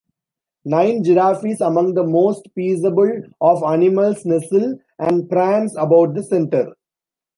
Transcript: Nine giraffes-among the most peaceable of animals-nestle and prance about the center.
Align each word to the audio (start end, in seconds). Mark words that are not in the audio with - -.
Nine 0.65 1.03
giraffes-among 1.03 1.93
the 1.93 2.03
most 2.03 2.49
peaceable 2.55 3.21
of 3.39 3.61
animals-nestle 3.61 4.79
and 4.97 5.29
prance 5.29 5.75
about 5.77 6.15
the 6.15 6.23
center. 6.23 6.73